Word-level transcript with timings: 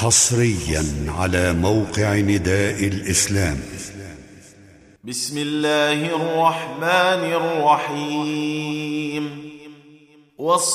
حصريا 0.00 0.84
على 1.18 1.52
موقع 1.52 2.14
نداء 2.14 2.84
الإسلام. 2.84 3.60
بسم 5.04 5.38
الله 5.38 5.92
الرحمن 5.92 7.32
الرحيم. 7.32 9.50
والصافات 10.38 10.74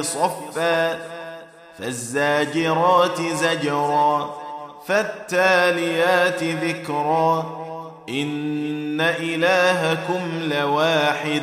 صفا 0.00 0.98
فالزاجرات 1.78 3.20
زجرا 3.20 4.34
فالتاليات 4.86 6.44
ذكرا. 6.44 7.64
إن 8.08 9.00
إلهكم 9.00 10.52
لواحد. 10.52 11.42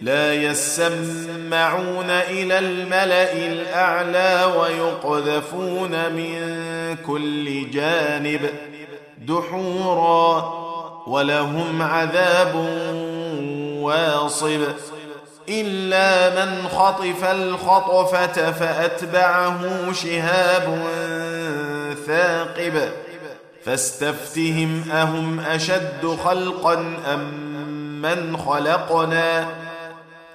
لا 0.00 0.34
يسمعون 0.34 2.10
إلى 2.10 2.58
الملأ 2.58 3.32
الأعلى 3.32 4.52
ويقذفون 4.58 6.12
من 6.12 6.36
كل 7.06 7.70
جانب 7.70 8.40
دحورا 9.18 10.52
ولهم 11.06 11.82
عذاب 11.82 12.54
واصب 13.80 14.60
إلا 15.48 16.44
من 16.44 16.68
خطف 16.68 17.24
الخطفة 17.24 18.52
فأتبعه 18.52 19.92
شهاب 19.92 20.82
ثاقب 22.06 22.88
فاستفتهم 23.64 24.84
أهم 24.92 25.40
أشد 25.40 26.16
خلقا 26.24 26.74
أم 27.14 27.56
من 28.02 28.36
خلقنا 28.36 29.48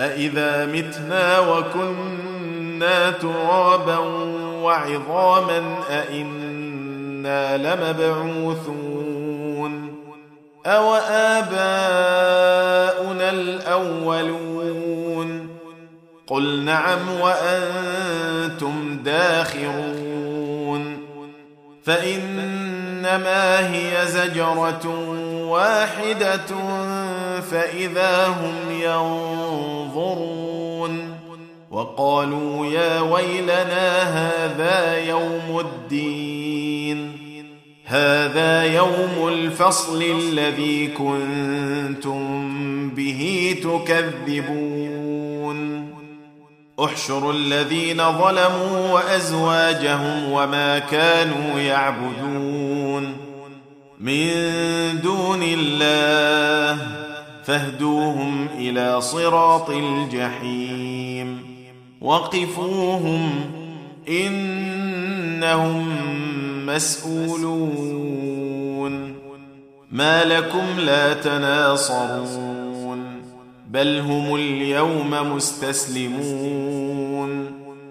أإذا 0.00 0.66
متنا 0.66 1.40
وكنا 1.40 3.10
ترابا 3.10 3.98
وعظاما 4.62 5.74
أإنا 5.90 7.56
لمبعوثون 7.56 9.20
أو 10.66 10.94
آباؤنا 10.94 11.60
الأولون 13.30 14.80
قل 16.26 16.64
نعم 16.64 17.20
وأنتم 17.20 18.98
داخرون 19.04 20.30
فإنما 23.00 23.74
هي 23.74 24.06
زجرة 24.06 24.86
واحدة 25.48 26.46
فإذا 27.50 28.26
هم 28.26 28.54
ينظرون 29.90 30.30
وقالوا 31.70 32.66
يا 32.66 33.00
ويلنا 33.00 34.02
هذا 34.02 34.98
يوم 34.98 35.60
الدين 35.60 37.12
هذا 37.84 38.62
يوم 38.64 39.28
الفصل 39.28 40.02
الذي 40.02 40.86
كنتم 40.86 42.50
به 42.90 43.54
تكذبون 43.62 45.00
احشروا 46.84 47.32
الذين 47.32 47.96
ظلموا 47.96 48.92
وأزواجهم 48.92 50.32
وما 50.32 50.78
كانوا 50.78 51.60
يعبدون 51.60 52.39
من 54.00 54.30
دون 55.02 55.42
الله 55.42 56.86
فاهدوهم 57.44 58.46
إلى 58.58 59.00
صراط 59.00 59.70
الجحيم 59.70 61.42
وقفوهم 62.00 63.30
إنهم 64.08 65.88
مسؤولون 66.66 68.00
ما 69.92 70.24
لكم 70.24 70.64
لا 70.78 71.14
تناصرون 71.14 72.40
بل 73.70 73.98
هم 73.98 74.34
اليوم 74.34 75.34
مستسلمون 75.34 76.80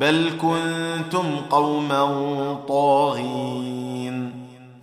بل 0.00 0.30
كنتم 0.40 1.36
قوما 1.50 2.04
طاغين. 2.68 4.32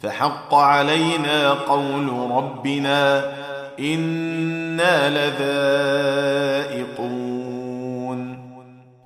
فحق 0.04 0.56
علينا 0.56 1.54
قول 1.54 2.32
ربنا 2.32 3.32
إنا 3.80 5.10
لذائقون. 5.10 6.98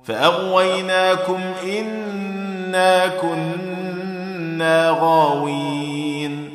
فأغويناكم 0.04 1.40
إنا 1.66 3.06
كنا 3.06 4.96
غاوين. 5.00 6.50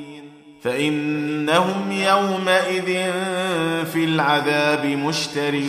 فإنهم 0.62 1.92
يومئذ 1.92 3.12
في 3.86 4.04
العذاب 4.04 4.86
مشتركون. 4.86 5.68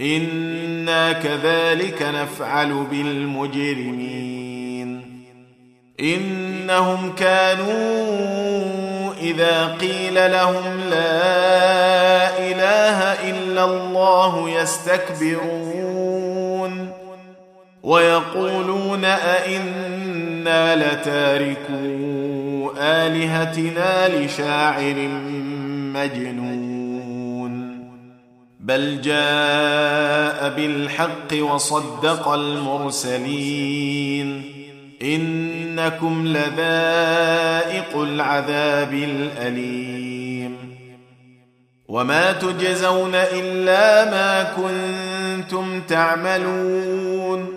إنا 0.00 1.12
كذلك 1.12 2.02
نفعل 2.02 2.86
بالمجرمين. 2.90 4.40
إنهم 6.00 7.12
كانوا 7.12 9.12
إذا 9.20 9.76
قيل 9.80 10.32
لهم 10.32 10.80
لا 10.90 12.38
إله 12.38 12.98
إلا 13.30 13.64
الله 13.64 14.50
يستكبرون. 14.50 16.00
ويقولون 17.82 19.04
أئنا 19.04 20.76
لتاركو 20.76 22.72
آلهتنا 22.78 24.08
لشاعر 24.08 24.94
مجنون. 25.94 26.69
بل 28.60 29.00
جاء 29.00 30.56
بالحق 30.56 31.36
وصدق 31.40 32.28
المرسلين. 32.28 34.42
إنكم 35.02 36.26
لذائق 36.26 37.96
العذاب 37.96 38.92
الأليم. 38.92 40.56
وما 41.88 42.32
تجزون 42.32 43.14
إلا 43.14 44.10
ما 44.10 44.42
كنتم 44.42 45.80
تعملون. 45.80 47.54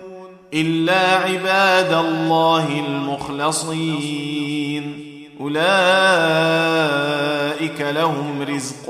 إلا 0.54 1.00
عباد 1.00 1.94
الله 1.94 2.84
المخلصين. 2.88 4.34
أولئك 5.40 5.62
لهم 7.82 8.42
رزق 8.42 8.90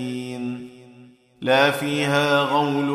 لا 1.41 1.71
فيها 1.71 2.43
غول 2.43 2.89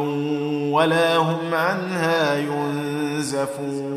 ولا 0.72 1.16
هم 1.16 1.54
عنها 1.54 2.38
ينزفون. 2.38 3.96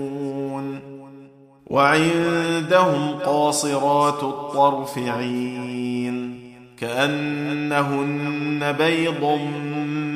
وعندهم 1.68 3.16
قاصرات 3.26 4.24
الطرف 4.24 4.98
عين 4.98 6.40
كأنهن 6.78 8.72
بيض 8.72 9.40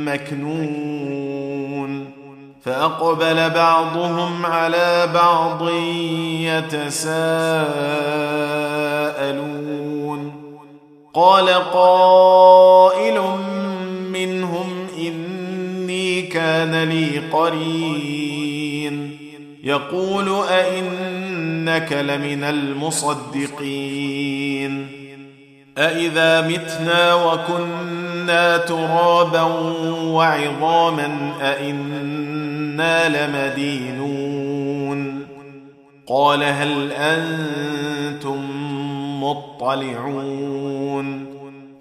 مكنون. 0.05 2.13
فأقبل 2.61 3.49
بعضهم 3.49 4.45
على 4.45 5.09
بعض 5.13 5.69
يتساءلون. 6.39 7.23
قال 11.13 11.49
قائل 11.49 13.19
كان 16.43 16.83
لي 16.83 17.19
قرين. 17.31 19.17
يقول 19.63 20.29
أئنك 20.49 21.93
لمن 21.93 22.43
المصدقين. 22.43 24.07
أإذا 25.77 26.47
متنا 26.47 27.13
وكنا 27.13 28.57
ترابا 28.57 29.41
وعظاما 30.03 31.33
أئنا 31.41 33.27
لمدينون. 33.27 35.27
قال 36.07 36.43
هل 36.43 36.91
أنتم 36.91 38.39
مطلعون؟ 39.23 41.25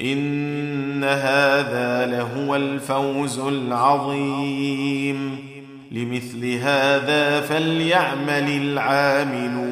إن 0.00 1.04
هذا 1.04 2.06
لهو 2.06 2.56
الفوز 2.56 3.38
العظيم. 3.38 5.50
لمثل 5.92 6.54
هذا 6.54 7.40
فليعمل 7.40 8.48
العاملون. 8.48 9.70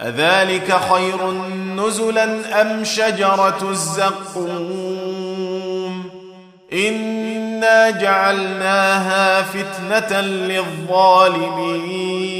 أذلك 0.00 0.80
خير 0.92 1.30
نزلا 1.76 2.62
أم 2.62 2.84
شجرة 2.84 3.70
الزقوم؟ 3.70 5.30
إنا 6.72 7.90
جعلناها 7.90 9.42
فتنة 9.42 10.20
للظالمين. 10.20 12.39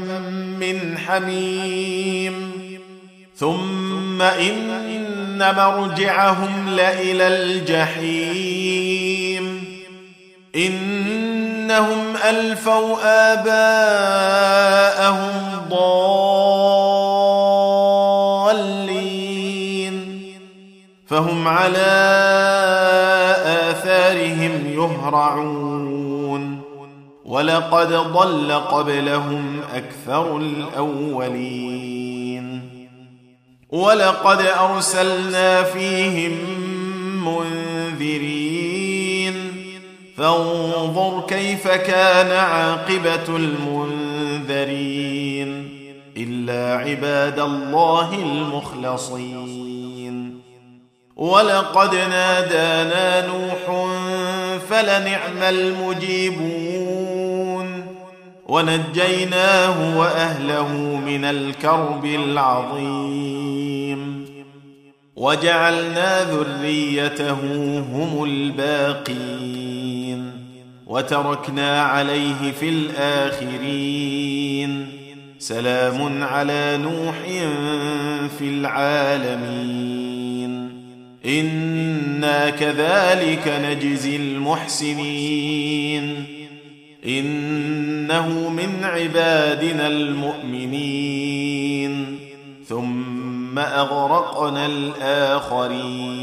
من 0.61 0.97
حميم. 0.97 2.51
ثم 3.35 4.21
إن 4.21 5.55
مرجعهم 5.55 6.69
لإلى 6.69 7.27
الجحيم. 7.27 8.61
إنهم 10.55 12.15
ألفوا 12.29 12.97
آباءهم 13.33 13.71
ضالين. 15.69 16.21
فهم 21.07 21.47
على 21.47 21.91
آثارهم 23.45 24.73
يهرعون. 24.73 25.90
ولقد 27.31 27.93
ضل 27.93 28.51
قبلهم 28.51 29.59
أكثر 29.73 30.37
الأولين. 30.37 31.91
ولقد 33.69 34.41
أرسلنا 34.41 35.63
فيهم 35.63 36.31
منذرين. 37.25 39.33
فانظر 40.17 41.23
كيف 41.27 41.67
كان 41.67 42.31
عاقبة 42.31 43.37
المنذرين. 43.37 44.69
إلا 46.17 46.77
عباد 46.77 47.39
الله 47.39 48.13
المخلصين. 48.13 49.61
ولقد 51.15 51.95
نادانا 51.95 53.27
نوح 53.27 53.87
فلنعم 54.69 55.43
المجيبون. 55.43 57.00
ونجيناه 58.51 59.99
وأهله 59.99 61.01
من 61.05 61.25
الكرب 61.25 62.05
العظيم. 62.05 64.01
وجعلنا 65.15 66.23
ذريته 66.23 67.39
هم 67.79 68.23
الباقين. 68.23 70.31
وتركنا 70.87 71.81
عليه 71.81 72.51
في 72.59 72.69
الآخرين. 72.69 74.87
سلام 75.39 76.23
على 76.23 76.79
نوح 76.83 77.15
في 78.39 78.49
العالمين. 78.49 80.01
إنا 81.25 82.49
كذلك 82.49 83.61
نجزي 83.65 84.15
المحسنين. 84.15 86.25
إنه 87.05 88.49
من 88.49 88.83
عبادنا 88.83 89.87
المؤمنين. 89.87 92.17
ثم 92.67 93.59
أغرقنا 93.59 94.65
الآخرين. 94.65 96.21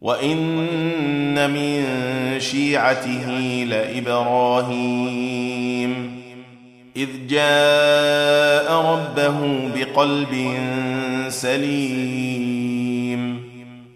وإن 0.00 1.50
من 1.50 1.84
شيعته 2.40 3.30
لإبراهيم. 3.68 5.12
إذ 6.96 7.08
جاء 7.28 8.72
ربه 8.72 9.68
بقلب 9.74 10.54
سليم. 11.28 13.31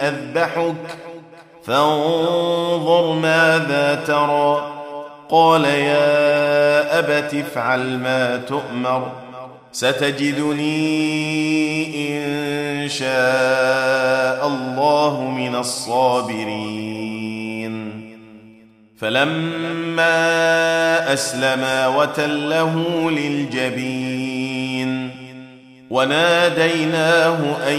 أذبحك 0.00 0.74
فانظر 1.64 3.12
ماذا 3.12 3.94
ترى. 4.06 4.74
قال 5.28 5.64
يا 5.64 6.98
أبت 6.98 7.34
افعل 7.34 7.98
ما 7.98 8.36
تؤمر 8.36 9.12
ستجدني 9.72 10.78
إن 12.08 12.88
شاء 12.88 14.46
الله 14.46 15.30
من 15.36 15.54
الصابرين. 15.54 16.98
فلما 18.98 20.18
أسلما 21.12 21.88
وتله 21.88 23.10
للجبين 23.10 25.10
وناديناه 25.90 27.38
أن 27.68 27.78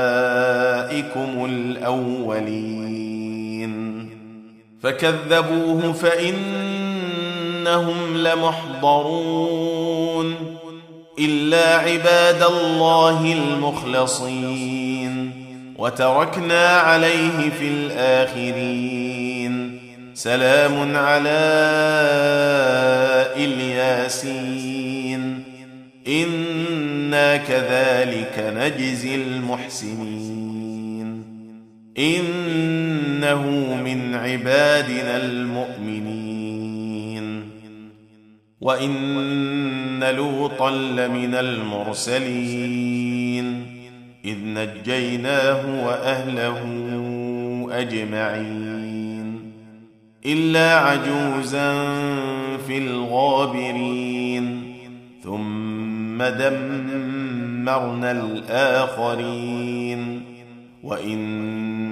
الأولين. 1.45 2.91
فكذبوه 4.83 5.93
فإنهم 5.93 7.97
لمحضرون. 8.17 10.35
إلا 11.19 11.75
عباد 11.75 12.43
الله 12.43 13.33
المخلصين. 13.33 15.31
وتركنا 15.77 16.67
عليه 16.67 17.49
في 17.59 17.67
الآخرين. 17.67 19.81
سلام 20.13 20.95
على 20.95 21.39
إلياسين. 23.35 25.43
إنا 26.07 27.37
كذلك 27.37 28.53
نجزي 28.57 29.15
المحسنين. 29.15 30.40
إنه 31.97 33.41
من 33.83 34.15
عبادنا 34.15 35.25
المؤمنين. 35.25 37.41
وإن 38.61 40.03
لوطا 40.03 40.71
لمن 40.71 41.35
المرسلين. 41.35 42.65
إذ 44.25 44.37
نجيناه 44.43 45.85
وأهله 45.85 46.65
أجمعين. 47.71 49.51
إلا 50.25 50.77
عجوزا 50.77 51.73
في 52.67 52.77
الغابرين. 52.77 54.63
ثم 55.23 56.23
دمرنا 56.23 58.11
الآخرين. 58.11 60.21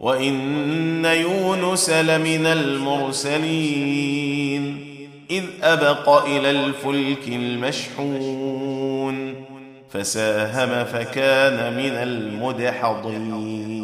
وإن 0.01 1.05
يونس 1.05 1.91
لمن 1.91 2.47
المرسلين. 2.47 4.05
إذ 5.31 5.45
أبق 5.63 6.25
إلى 6.27 6.51
الفلك 6.51 7.29
المشحون. 7.29 8.65
فساهم 9.91 10.85
فكان 10.85 11.73
من 11.77 11.93
المدحضين. 11.93 13.84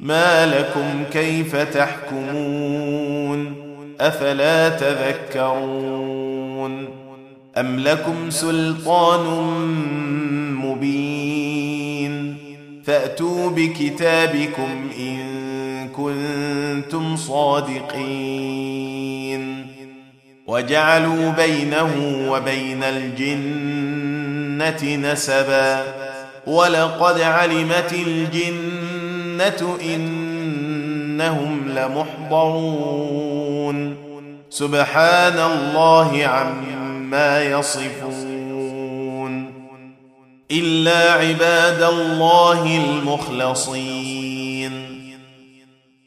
ما 0.00 0.46
لكم 0.46 1.04
كيف 1.12 1.56
تحكمون 1.56 3.54
أفلا 4.00 4.68
تذكرون 4.68 6.20
أم 7.58 7.80
لكم 7.80 8.30
سلطان 8.30 9.26
مبين 10.54 12.36
فأتوا 12.84 13.50
بكتابكم 13.50 14.90
إن 14.98 15.88
كنتم 15.88 17.16
صادقين 17.16 18.70
وجعلوا 20.46 21.30
بينه 21.30 21.92
وبين 22.30 22.82
الجنة 22.82 24.30
نسبا 25.12 25.84
ولقد 26.46 27.20
علمت 27.20 27.92
إنهم 29.84 31.68
لمحضرون. 31.68 33.30
سبحان 34.50 35.38
الله 35.38 36.24
عما 36.24 37.42
يصفون. 37.42 39.50
إلا 40.50 41.12
عباد 41.12 41.82
الله 41.82 42.76
المخلصين. 42.76 44.72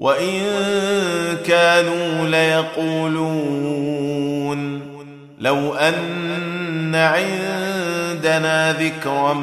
وان 0.00 0.42
كانوا 1.46 2.28
ليقولون 2.28 3.60
لو 5.38 5.74
ان 5.74 6.94
عندنا 6.94 8.72
ذكرا 8.72 9.34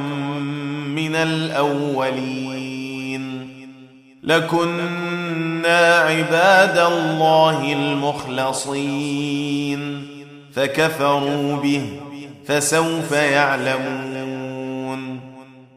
من 0.95 1.15
الاولين 1.15 2.57
لكنا 4.23 5.95
عباد 5.95 6.77
الله 6.77 7.73
المخلصين 7.73 9.17
فكفروا 10.53 11.57
به 11.57 11.83
فسوف 12.47 13.11
يعلمون 13.11 14.16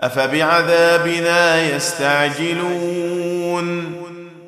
أفبعذابنا 0.00 1.62
يستعجلون؟ 1.76 3.20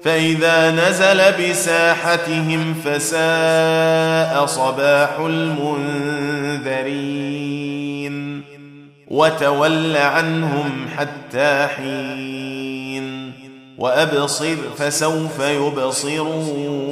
فإذا 0.05 0.71
نزل 0.71 1.33
بساحتهم 1.33 2.75
فساء 2.85 4.47
صباح 4.47 5.19
المنذرين 5.19 6.93
وتول 9.09 9.97
عنهم 9.97 10.87
حتى 10.97 11.69
حين 11.77 13.33
وأبصر 13.79 14.57
فسوف 14.79 15.41
يبصرون. 15.41 16.83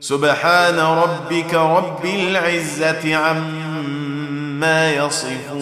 سبحان 0.00 0.78
ربك 0.78 1.54
رب 1.54 2.04
العزة 2.04 3.16
عما 3.16 4.92
يصفون. 4.92 5.61